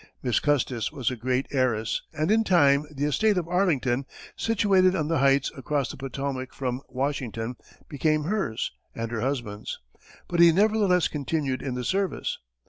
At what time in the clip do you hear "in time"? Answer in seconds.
2.31-2.87